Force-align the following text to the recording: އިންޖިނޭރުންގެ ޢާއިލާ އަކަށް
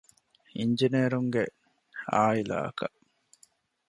އިންޖިނޭރުންގެ 0.57 1.43
ޢާއިލާ 2.09 2.55
އަކަށް 2.65 2.97